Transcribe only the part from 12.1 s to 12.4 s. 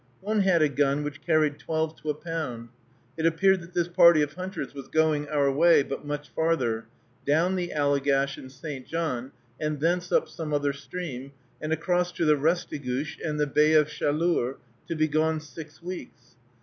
to the